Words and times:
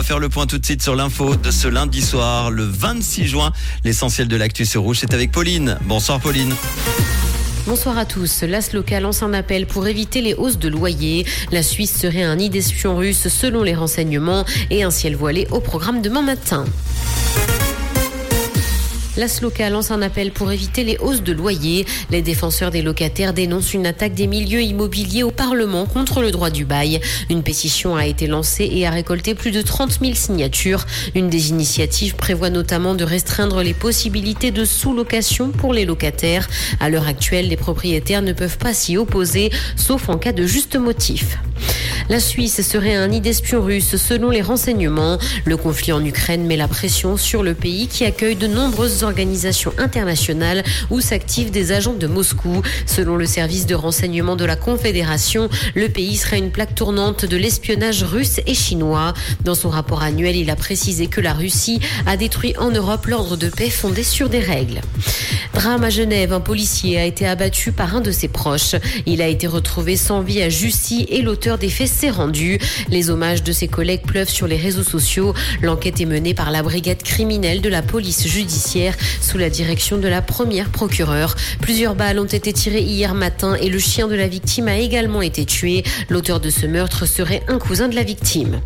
va 0.00 0.04
faire 0.04 0.18
le 0.18 0.30
point 0.30 0.46
tout 0.46 0.56
de 0.56 0.64
suite 0.64 0.82
sur 0.82 0.96
l'info 0.96 1.36
de 1.36 1.50
ce 1.50 1.68
lundi 1.68 2.00
soir, 2.00 2.50
le 2.50 2.64
26 2.64 3.26
juin. 3.26 3.52
L'essentiel 3.84 4.28
de 4.28 4.36
l'actu 4.36 4.64
Rouge, 4.78 4.96
c'est 5.00 5.12
avec 5.12 5.30
Pauline. 5.30 5.76
Bonsoir 5.82 6.20
Pauline. 6.20 6.54
Bonsoir 7.66 7.98
à 7.98 8.06
tous. 8.06 8.42
L'AS 8.42 8.72
local 8.72 9.02
lance 9.02 9.22
un 9.22 9.34
appel 9.34 9.66
pour 9.66 9.86
éviter 9.86 10.22
les 10.22 10.32
hausses 10.32 10.58
de 10.58 10.70
loyers. 10.70 11.26
La 11.52 11.62
Suisse 11.62 11.94
serait 11.94 12.22
un 12.22 12.36
nid 12.36 12.48
d'espions 12.48 12.96
russes 12.96 13.28
selon 13.28 13.62
les 13.62 13.74
renseignements 13.74 14.46
et 14.70 14.84
un 14.84 14.90
ciel 14.90 15.16
voilé 15.16 15.46
au 15.50 15.60
programme 15.60 16.00
demain 16.00 16.22
matin. 16.22 16.64
L'ASLOCA 19.16 19.70
lance 19.70 19.90
un 19.90 20.02
appel 20.02 20.30
pour 20.30 20.52
éviter 20.52 20.84
les 20.84 20.96
hausses 20.98 21.22
de 21.22 21.32
loyers. 21.32 21.84
Les 22.10 22.22
défenseurs 22.22 22.70
des 22.70 22.82
locataires 22.82 23.34
dénoncent 23.34 23.74
une 23.74 23.86
attaque 23.86 24.14
des 24.14 24.26
milieux 24.26 24.62
immobiliers 24.62 25.24
au 25.24 25.30
Parlement 25.30 25.84
contre 25.86 26.22
le 26.22 26.30
droit 26.30 26.50
du 26.50 26.64
bail. 26.64 27.00
Une 27.28 27.42
pétition 27.42 27.96
a 27.96 28.06
été 28.06 28.28
lancée 28.28 28.68
et 28.72 28.86
a 28.86 28.90
récolté 28.90 29.34
plus 29.34 29.50
de 29.50 29.62
30 29.62 29.98
000 30.00 30.14
signatures. 30.14 30.86
Une 31.14 31.28
des 31.28 31.50
initiatives 31.50 32.14
prévoit 32.14 32.50
notamment 32.50 32.94
de 32.94 33.04
restreindre 33.04 33.62
les 33.62 33.74
possibilités 33.74 34.52
de 34.52 34.64
sous-location 34.64 35.50
pour 35.50 35.74
les 35.74 35.84
locataires. 35.84 36.48
À 36.78 36.88
l'heure 36.88 37.08
actuelle, 37.08 37.48
les 37.48 37.56
propriétaires 37.56 38.22
ne 38.22 38.32
peuvent 38.32 38.58
pas 38.58 38.72
s'y 38.72 38.96
opposer, 38.96 39.50
sauf 39.76 40.08
en 40.08 40.18
cas 40.18 40.32
de 40.32 40.46
juste 40.46 40.76
motif. 40.76 41.38
La 42.10 42.18
Suisse 42.18 42.60
serait 42.66 42.96
un 42.96 43.06
nid 43.06 43.20
d'espions 43.20 43.62
russes 43.62 43.96
selon 43.96 44.30
les 44.30 44.42
renseignements. 44.42 45.18
Le 45.44 45.56
conflit 45.56 45.92
en 45.92 46.04
Ukraine 46.04 46.44
met 46.44 46.56
la 46.56 46.66
pression 46.66 47.16
sur 47.16 47.44
le 47.44 47.54
pays 47.54 47.86
qui 47.86 48.04
accueille 48.04 48.34
de 48.34 48.48
nombreuses 48.48 48.99
organisations 49.02 49.72
internationales 49.78 50.62
où 50.90 51.00
s'activent 51.00 51.50
des 51.50 51.72
agents 51.72 51.94
de 51.94 52.06
Moscou. 52.06 52.62
Selon 52.86 53.16
le 53.16 53.26
service 53.26 53.66
de 53.66 53.74
renseignement 53.74 54.36
de 54.36 54.44
la 54.44 54.56
Confédération, 54.56 55.48
le 55.74 55.88
pays 55.88 56.16
serait 56.16 56.38
une 56.38 56.50
plaque 56.50 56.74
tournante 56.74 57.24
de 57.24 57.36
l'espionnage 57.36 58.02
russe 58.02 58.40
et 58.46 58.54
chinois. 58.54 59.14
Dans 59.44 59.54
son 59.54 59.70
rapport 59.70 60.02
annuel, 60.02 60.36
il 60.36 60.50
a 60.50 60.56
précisé 60.56 61.06
que 61.06 61.20
la 61.20 61.32
Russie 61.32 61.80
a 62.06 62.16
détruit 62.16 62.54
en 62.58 62.70
Europe 62.70 63.06
l'ordre 63.06 63.36
de 63.36 63.48
paix 63.48 63.70
fondé 63.70 64.02
sur 64.02 64.28
des 64.28 64.40
règles. 64.40 64.80
Drame 65.54 65.84
à 65.84 65.90
Genève, 65.90 66.32
un 66.32 66.40
policier 66.40 66.98
a 66.98 67.04
été 67.04 67.26
abattu 67.26 67.72
par 67.72 67.96
un 67.96 68.00
de 68.00 68.12
ses 68.12 68.28
proches. 68.28 68.76
Il 69.06 69.20
a 69.20 69.26
été 69.26 69.46
retrouvé 69.46 69.96
sans 69.96 70.22
vie 70.22 70.40
à 70.42 70.48
Jussy 70.48 71.06
et 71.08 71.22
l'auteur 71.22 71.58
des 71.58 71.68
faits 71.68 71.88
s'est 71.88 72.10
rendu. 72.10 72.58
Les 72.88 73.10
hommages 73.10 73.42
de 73.42 73.52
ses 73.52 73.68
collègues 73.68 74.02
pleuvent 74.02 74.28
sur 74.28 74.46
les 74.46 74.56
réseaux 74.56 74.84
sociaux. 74.84 75.34
L'enquête 75.60 76.00
est 76.00 76.06
menée 76.06 76.34
par 76.34 76.50
la 76.50 76.62
brigade 76.62 77.02
criminelle 77.02 77.60
de 77.60 77.68
la 77.68 77.82
police 77.82 78.26
judiciaire 78.26 78.89
sous 79.20 79.38
la 79.38 79.50
direction 79.50 79.98
de 79.98 80.08
la 80.08 80.22
première 80.22 80.70
procureure. 80.70 81.36
Plusieurs 81.60 81.94
balles 81.94 82.18
ont 82.18 82.24
été 82.24 82.52
tirées 82.52 82.82
hier 82.82 83.14
matin 83.14 83.54
et 83.54 83.68
le 83.68 83.78
chien 83.78 84.08
de 84.08 84.14
la 84.14 84.28
victime 84.28 84.68
a 84.68 84.76
également 84.76 85.22
été 85.22 85.44
tué. 85.44 85.82
L'auteur 86.08 86.40
de 86.40 86.50
ce 86.50 86.66
meurtre 86.66 87.06
serait 87.06 87.42
un 87.48 87.58
cousin 87.58 87.88
de 87.88 87.94
la 87.94 88.02
victime. 88.02 88.60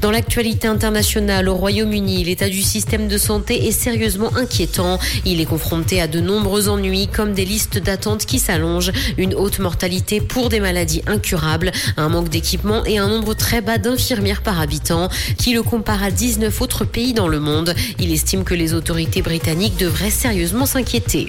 Dans 0.00 0.10
l'actualité 0.10 0.68
internationale 0.68 1.48
au 1.48 1.54
Royaume-Uni, 1.54 2.24
l'état 2.24 2.48
du 2.48 2.62
système 2.62 3.08
de 3.08 3.18
santé 3.18 3.66
est 3.66 3.72
sérieusement 3.72 4.34
inquiétant. 4.36 4.98
Il 5.24 5.40
est 5.40 5.46
confronté 5.46 6.00
à 6.00 6.06
de 6.06 6.20
nombreux 6.20 6.68
ennuis 6.68 7.08
comme 7.08 7.32
des 7.32 7.44
listes 7.44 7.78
d'attente 7.78 8.26
qui 8.26 8.38
s'allongent, 8.38 8.92
une 9.18 9.34
haute 9.34 9.58
mortalité 9.58 10.20
pour 10.20 10.48
des 10.48 10.60
maladies 10.60 11.02
incurables, 11.06 11.72
un 11.96 12.08
manque 12.08 12.28
d'équipement 12.28 12.84
et 12.84 12.98
un 12.98 13.08
nombre 13.08 13.34
très 13.34 13.60
bas 13.60 13.78
d'infirmières 13.78 14.42
par 14.42 14.60
habitant 14.60 15.08
qui 15.38 15.54
le 15.54 15.62
compare 15.62 16.02
à 16.02 16.10
19 16.10 16.60
autres 16.60 16.84
pays 16.84 17.14
dans 17.14 17.28
le 17.28 17.40
monde. 17.40 17.74
Il 17.98 18.12
estime 18.12 18.44
que 18.44 18.54
les 18.54 18.74
autorités 18.74 19.22
britanniques 19.22 19.76
devraient 19.78 20.10
sérieusement 20.10 20.66
s'inquiéter. 20.66 21.28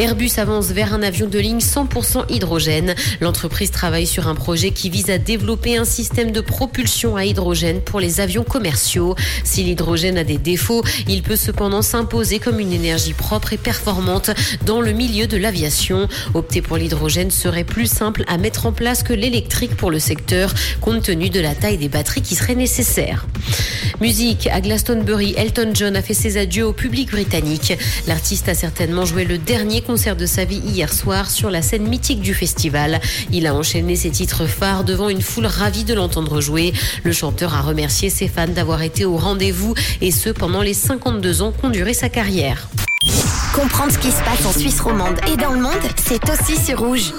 Airbus 0.00 0.30
avance 0.38 0.68
vers 0.68 0.94
un 0.94 1.02
avion 1.02 1.26
de 1.26 1.38
ligne 1.38 1.58
100% 1.58 2.24
hydrogène. 2.30 2.94
L'entreprise 3.20 3.70
travaille 3.70 4.06
sur 4.06 4.28
un 4.28 4.34
projet 4.34 4.70
qui 4.70 4.88
vise 4.88 5.10
à 5.10 5.18
développer 5.18 5.76
un 5.76 5.84
système 5.84 6.30
de 6.30 6.40
propulsion 6.40 7.16
à 7.16 7.26
hydrogène 7.26 7.82
pour 7.82 8.00
les 8.00 8.18
avions 8.18 8.42
commerciaux. 8.42 9.14
Si 9.44 9.62
l'hydrogène 9.62 10.16
a 10.16 10.24
des 10.24 10.38
défauts, 10.38 10.82
il 11.06 11.22
peut 11.22 11.36
cependant 11.36 11.82
s'imposer 11.82 12.38
comme 12.38 12.60
une 12.60 12.72
énergie 12.72 13.12
propre 13.12 13.52
et 13.52 13.58
performante 13.58 14.30
dans 14.64 14.80
le 14.80 14.92
milieu 14.92 15.26
de 15.26 15.36
l'aviation. 15.36 16.08
Opter 16.32 16.62
pour 16.62 16.78
l'hydrogène 16.78 17.30
serait 17.30 17.64
plus 17.64 17.84
simple 17.84 18.24
à 18.26 18.38
mettre 18.38 18.64
en 18.64 18.72
place 18.72 19.02
que 19.02 19.12
l'électrique 19.12 19.76
pour 19.76 19.90
le 19.90 19.98
secteur, 19.98 20.54
compte 20.80 21.02
tenu 21.02 21.28
de 21.28 21.40
la 21.40 21.54
taille 21.54 21.76
des 21.76 21.90
batteries 21.90 22.22
qui 22.22 22.36
seraient 22.36 22.54
nécessaires. 22.54 23.26
Musique, 24.00 24.46
à 24.46 24.62
Glastonbury, 24.62 25.34
Elton 25.36 25.72
John 25.74 25.94
a 25.94 26.00
fait 26.00 26.14
ses 26.14 26.38
adieux 26.38 26.66
au 26.66 26.72
public 26.72 27.10
britannique. 27.10 27.74
L'artiste 28.06 28.48
a 28.48 28.54
certainement 28.54 29.04
joué 29.04 29.26
le 29.26 29.36
dernier 29.36 29.82
concert 29.90 30.14
de 30.14 30.24
sa 30.24 30.44
vie 30.44 30.62
hier 30.64 30.92
soir 30.92 31.28
sur 31.28 31.50
la 31.50 31.62
scène 31.62 31.88
mythique 31.88 32.20
du 32.20 32.32
festival. 32.32 33.00
Il 33.32 33.48
a 33.48 33.56
enchaîné 33.56 33.96
ses 33.96 34.10
titres 34.10 34.46
phares 34.46 34.84
devant 34.84 35.08
une 35.08 35.20
foule 35.20 35.46
ravie 35.46 35.82
de 35.82 35.94
l'entendre 35.94 36.40
jouer. 36.40 36.72
Le 37.02 37.10
chanteur 37.10 37.56
a 37.56 37.60
remercié 37.60 38.08
ses 38.08 38.28
fans 38.28 38.46
d'avoir 38.46 38.82
été 38.82 39.04
au 39.04 39.16
rendez-vous 39.16 39.74
et 40.00 40.12
ce 40.12 40.30
pendant 40.30 40.62
les 40.62 40.74
52 40.74 41.42
ans 41.42 41.50
qu'ont 41.50 41.70
duré 41.70 41.92
sa 41.92 42.08
carrière. 42.08 42.68
Comprendre 43.52 43.90
ce 43.90 43.98
qui 43.98 44.12
se 44.12 44.22
passe 44.22 44.46
en 44.46 44.56
Suisse 44.56 44.80
romande 44.80 45.18
et 45.26 45.36
dans 45.36 45.54
le 45.54 45.60
monde, 45.60 45.72
c'est 45.96 46.22
aussi 46.30 46.56
sur 46.56 46.78
Rouge. 46.78 47.12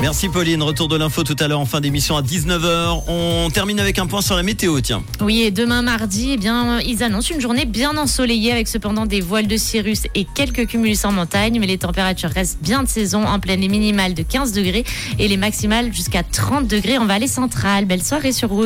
Merci 0.00 0.28
Pauline, 0.28 0.62
retour 0.62 0.88
de 0.88 0.96
l'info 0.96 1.22
tout 1.22 1.36
à 1.38 1.48
l'heure 1.48 1.60
en 1.60 1.66
fin 1.66 1.80
d'émission 1.80 2.16
à 2.16 2.22
19h. 2.22 3.02
On 3.08 3.50
termine 3.50 3.80
avec 3.80 3.98
un 3.98 4.06
point 4.06 4.22
sur 4.22 4.36
la 4.36 4.42
météo, 4.42 4.80
tiens. 4.80 5.02
Oui, 5.20 5.42
et 5.42 5.50
demain 5.50 5.82
mardi, 5.82 6.30
eh 6.32 6.36
bien, 6.36 6.80
ils 6.80 7.02
annoncent 7.02 7.34
une 7.34 7.40
journée 7.40 7.64
bien 7.64 7.96
ensoleillée 7.96 8.52
avec 8.52 8.68
cependant 8.68 9.06
des 9.06 9.20
voiles 9.20 9.46
de 9.46 9.56
cirrus 9.56 10.02
et 10.14 10.26
quelques 10.34 10.66
cumulus 10.66 11.04
en 11.04 11.12
montagne, 11.12 11.58
mais 11.60 11.66
les 11.66 11.78
températures 11.78 12.30
restent 12.30 12.58
bien 12.62 12.82
de 12.82 12.88
saison, 12.88 13.24
en 13.24 13.40
pleine 13.40 13.60
les 13.60 13.68
minimales 13.68 14.14
de 14.14 14.22
15 14.22 14.52
degrés 14.52 14.84
et 15.18 15.28
les 15.28 15.36
maximales 15.36 15.92
jusqu'à 15.92 16.22
30 16.22 16.66
degrés 16.66 16.98
en 16.98 17.06
vallée 17.06 17.28
centrale. 17.28 17.84
Belle 17.84 18.02
soirée 18.02 18.32
sur 18.32 18.48
Rouge. 18.48 18.62